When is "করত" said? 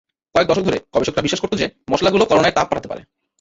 1.41-1.53